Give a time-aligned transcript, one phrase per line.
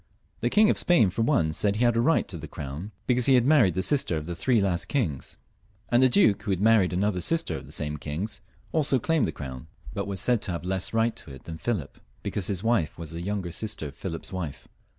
[0.39, 3.27] The King of Spain, for one, said he had a right to the crown because
[3.27, 5.37] he had married the sister of the three last kings;
[5.89, 8.41] and a duke, who had married another sister of the same kings,
[8.71, 11.99] also claimed the crown, but was said to have less right to it than Philip,
[12.23, 14.67] because his wife was the younger sister of Philip's wife.